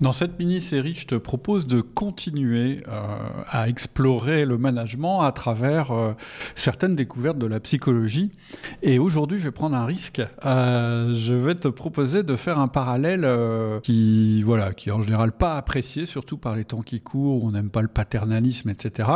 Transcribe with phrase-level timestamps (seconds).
[0.00, 3.16] Dans cette mini-série, je te propose de continuer euh,
[3.50, 6.12] à explorer le management à travers euh,
[6.54, 8.30] certaines découvertes de la psychologie.
[8.82, 10.22] Et aujourd'hui, je vais prendre un risque.
[10.44, 13.26] Euh, je vais te proposer de faire un parallèle
[13.82, 17.50] qui, voilà, qui est en général pas apprécié, surtout par les temps qui courent, on
[17.50, 19.08] n'aime pas le paternalisme, etc.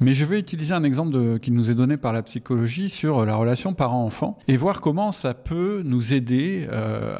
[0.00, 3.36] Mais je vais utiliser un exemple qui nous est donné par la psychologie sur la
[3.36, 6.68] relation parent-enfant et voir comment ça peut nous aider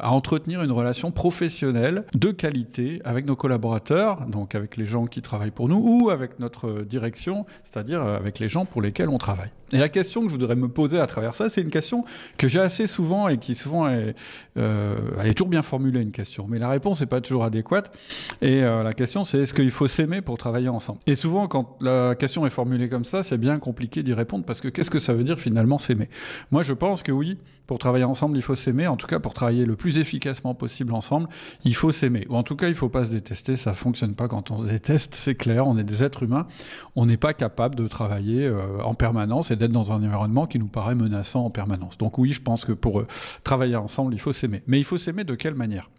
[0.01, 5.21] à entretenir une relation professionnelle de qualité avec nos collaborateurs, donc avec les gens qui
[5.21, 9.51] travaillent pour nous, ou avec notre direction, c'est-à-dire avec les gens pour lesquels on travaille.
[9.73, 12.03] Et la question que je voudrais me poser à travers ça, c'est une question
[12.37, 14.15] que j'ai assez souvent et qui souvent est,
[14.57, 17.95] euh, elle est toujours bien formulée une question, mais la réponse n'est pas toujours adéquate.
[18.41, 20.99] Et euh, la question, c'est est-ce qu'il faut s'aimer pour travailler ensemble?
[21.07, 24.59] Et souvent, quand la question est formulée comme ça, c'est bien compliqué d'y répondre parce
[24.59, 26.09] que qu'est-ce que ça veut dire finalement s'aimer?
[26.51, 27.37] Moi, je pense que oui,
[27.71, 28.87] pour travailler ensemble, il faut s'aimer.
[28.87, 31.29] En tout cas, pour travailler le plus efficacement possible ensemble,
[31.63, 32.25] il faut s'aimer.
[32.29, 33.55] Ou en tout cas, il ne faut pas se détester.
[33.55, 35.67] Ça fonctionne pas quand on se déteste, c'est clair.
[35.67, 36.47] On est des êtres humains.
[36.95, 40.57] On n'est pas capable de travailler euh, en permanence et d'être dans un environnement qui
[40.57, 41.97] nous paraît menaçant en permanence.
[41.99, 43.07] Donc oui, je pense que pour euh,
[43.43, 44.63] travailler ensemble, il faut s'aimer.
[44.65, 45.89] Mais il faut s'aimer de quelle manière?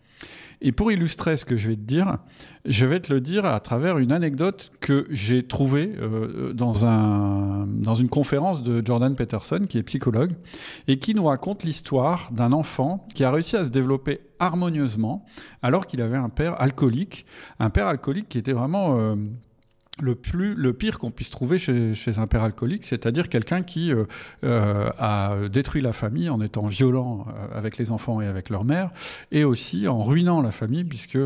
[0.63, 2.19] Et pour illustrer ce que je vais te dire,
[2.65, 7.67] je vais te le dire à travers une anecdote que j'ai trouvée euh, dans, un,
[7.67, 10.33] dans une conférence de Jordan Peterson, qui est psychologue,
[10.87, 15.27] et qui nous raconte l'histoire d'un enfant qui a réussi à se développer harmonieusement
[15.63, 17.27] alors qu'il avait un père alcoolique,
[17.59, 18.99] un père alcoolique qui était vraiment...
[18.99, 19.17] Euh,
[20.03, 24.05] le, plus, le pire qu'on puisse trouver chez, un père alcoolique, c'est-à-dire quelqu'un qui euh,
[24.45, 28.65] euh, a détruit la famille en étant violent euh, avec les enfants et avec leur
[28.65, 28.91] mère,
[29.31, 31.19] et aussi en ruinant la famille, puisque,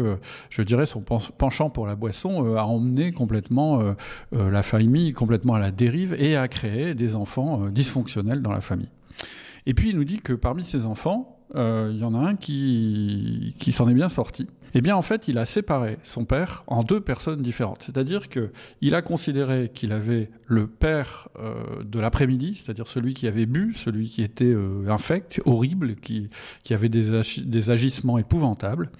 [0.50, 3.82] je dirais, son penchant pour la boisson a emmené complètement
[4.32, 8.90] la famille complètement à la dérive et a créé des enfants dysfonctionnels dans la famille.
[9.66, 13.54] Et puis il nous dit que parmi ces enfants, il y en a un qui,
[13.72, 14.46] s'en est bien sorti,
[14.78, 17.82] eh bien, en fait, il a séparé son père en deux personnes différentes.
[17.82, 23.46] C'est-à-dire qu'il a considéré qu'il avait le père euh, de l'après-midi, c'est-à-dire celui qui avait
[23.46, 26.28] bu, celui qui était euh, infect, horrible, qui,
[26.68, 28.90] avait des, agissements épouvantables,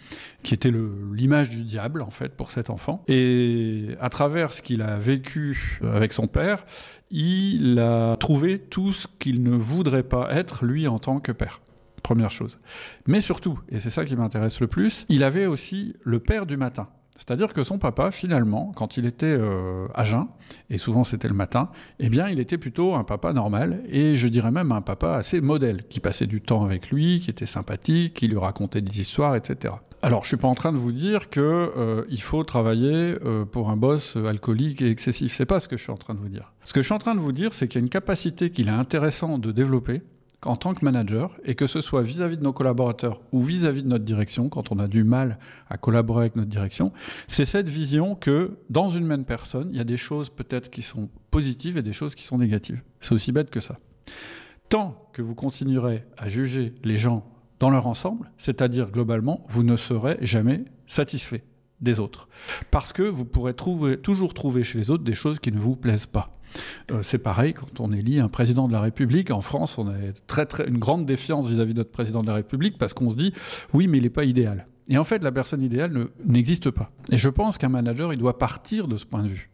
[0.43, 0.73] qui était
[1.13, 3.05] l'image du diable, en fait, pour cet enfant.
[3.07, 6.65] Et à travers ce qu'il a vécu euh, avec son père,
[7.11, 11.61] il a trouvé tout ce qu'il ne voudrait pas être, lui, en tant que père.
[12.07, 12.61] Première chose.
[13.09, 16.57] Mais surtout, et c'est ça qui m'intéresse le plus, il avait aussi le père du
[16.57, 16.87] matin.
[17.17, 20.29] C'est-à-dire que son papa, finalement, quand il était euh, à jeun,
[20.71, 21.69] et souvent c'était le matin,
[21.99, 25.41] eh bien, il était plutôt un papa normal, et je dirais même un papa assez
[25.41, 29.35] modèle, qui passait du temps avec lui, qui était sympathique, qui lui racontait des histoires,
[29.35, 29.75] etc.
[30.03, 33.45] Alors, je suis pas en train de vous dire que euh, il faut travailler euh,
[33.45, 35.35] pour un boss alcoolique et excessif.
[35.35, 36.53] C'est pas ce que je suis en train de vous dire.
[36.63, 38.51] Ce que je suis en train de vous dire, c'est qu'il y a une capacité
[38.51, 40.03] qu'il est intéressant de développer,
[40.47, 43.89] en tant que manager, et que ce soit vis-à-vis de nos collaborateurs ou vis-à-vis de
[43.89, 46.93] notre direction, quand on a du mal à collaborer avec notre direction,
[47.27, 50.83] c'est cette vision que dans une même personne, il y a des choses peut-être qui
[50.83, 52.83] sont positives et des choses qui sont négatives.
[53.01, 53.77] C'est aussi bête que ça.
[54.69, 57.27] Tant que vous continuerez à juger les gens
[57.59, 61.45] dans leur ensemble, c'est-à-dire globalement, vous ne serez jamais satisfait
[61.81, 62.29] des autres.
[62.71, 66.07] Parce que vous pourrez toujours trouver chez les autres des choses qui ne vous plaisent
[66.07, 66.33] pas.
[66.91, 69.31] Euh, c'est pareil quand on élit un président de la République.
[69.31, 69.95] En France, on a
[70.67, 73.33] une grande défiance vis-à-vis de notre président de la République parce qu'on se dit
[73.73, 74.67] oui, mais il n'est pas idéal.
[74.89, 76.91] Et en fait, la personne idéale n'existe pas.
[77.11, 79.51] Et je pense qu'un manager, il doit partir de ce point de vue.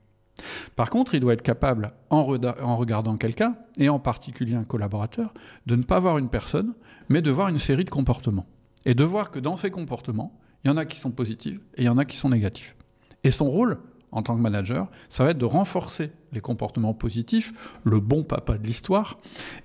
[0.77, 5.33] Par contre, il doit être capable, en, en regardant quelqu'un, et en particulier un collaborateur,
[5.67, 6.75] de ne pas voir une personne,
[7.09, 8.47] mais de voir une série de comportements.
[8.85, 11.83] Et de voir que dans ces comportements, il y en a qui sont positifs et
[11.83, 12.77] il y en a qui sont négatifs.
[13.25, 13.79] Et son rôle,
[14.12, 17.53] en tant que manager, ça va être de renforcer les comportements positifs,
[17.84, 19.19] le bon papa de l'histoire,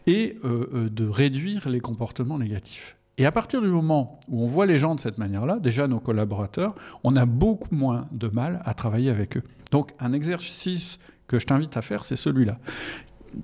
[0.08, 2.98] et euh, euh, de réduire les comportements négatifs.
[3.18, 6.00] Et à partir du moment où on voit les gens de cette manière-là, déjà nos
[6.00, 9.44] collaborateurs, on a beaucoup moins de mal à travailler avec eux.
[9.72, 12.60] Donc un exercice que je t'invite à faire, c'est celui-là.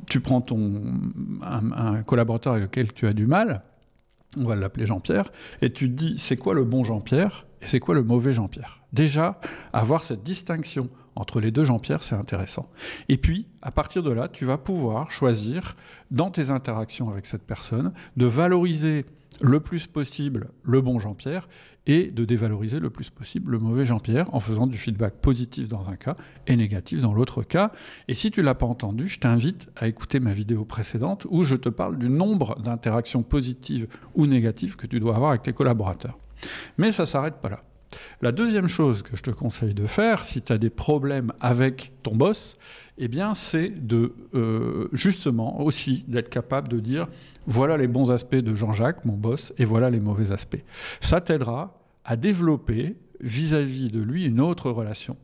[0.08, 0.81] Tu prends ton,
[1.41, 3.64] un collaborateur avec lequel tu as du mal,
[4.38, 5.31] on va l'appeler Jean-Pierre,
[5.62, 7.46] et tu te dis c'est quoi le bon Jean-Pierre?
[7.63, 8.81] Et c'est quoi le mauvais Jean-Pierre?
[8.91, 9.40] Déjà,
[9.72, 12.70] avoir cette distinction entre les deux Jean-Pierre, c'est intéressant.
[13.08, 15.76] Et puis, à partir de là, tu vas pouvoir choisir,
[16.11, 19.05] dans tes interactions avec cette personne, de valoriser
[19.41, 21.47] le plus possible le bon Jean-Pierre
[21.88, 25.90] et de dévaloriser le plus possible le mauvais Jean-Pierre en faisant du feedback positif dans
[25.90, 26.16] un cas
[26.47, 27.72] et négatif dans l'autre cas.
[28.08, 31.55] Et si tu l'as pas entendu, je t'invite à écouter ma vidéo précédente où je
[31.55, 36.17] te parle du nombre d'interactions positives ou négatives que tu dois avoir avec tes collaborateurs.
[36.78, 37.63] Mais ça s'arrête pas là.
[38.22, 41.91] La deuxième chose que je te conseille de faire, si tu as des problèmes avec
[42.01, 42.57] ton boss,
[42.97, 47.07] eh bien, c'est de euh, justement aussi d'être capable de dire
[47.45, 50.63] voilà les bons aspects de Jean-Jacques, mon boss, et voilà les mauvais aspects.
[50.99, 55.17] Ça t'aidera à développer vis-à-vis de lui une autre relation.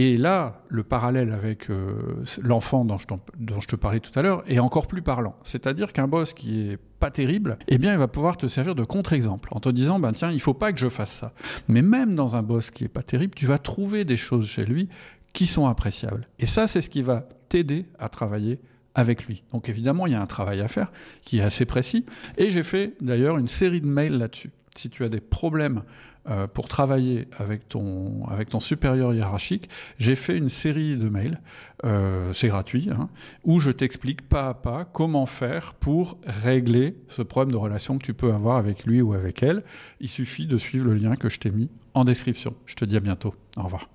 [0.00, 4.60] Et là, le parallèle avec euh, l'enfant dont, je te parlais tout à l'heure est
[4.60, 5.34] encore plus parlant.
[5.42, 8.84] C'est-à-dire qu'un boss qui est pas terrible, eh bien, il va pouvoir te servir de
[8.84, 11.32] contre-exemple en te disant, ben tiens, il faut pas que je fasse ça.
[11.66, 14.64] Mais même dans un boss qui est pas terrible, tu vas trouver des choses chez
[14.64, 14.88] lui
[15.32, 16.28] qui sont appréciables.
[16.38, 18.60] Et ça, c'est ce qui va t'aider à travailler
[18.94, 19.42] avec lui.
[19.52, 20.92] Donc évidemment, il y a un travail à faire
[21.24, 22.06] qui est assez précis.
[22.36, 24.52] Et j'ai fait d'ailleurs une série de mails là-dessus.
[24.78, 25.82] Si tu as des problèmes
[26.30, 28.22] euh, pour travailler avec ton,
[28.60, 31.40] supérieur hiérarchique, j'ai fait une série de mails,
[31.84, 33.08] euh, c'est gratuit, hein,
[33.42, 38.04] où je t'explique pas à pas comment faire pour régler ce problème de relation que
[38.04, 39.64] tu peux avoir avec lui ou avec elle.
[39.98, 42.54] Il suffit de suivre le lien que je t'ai mis en description.
[42.66, 43.34] Je te dis à bientôt.
[43.56, 43.88] Au revoir.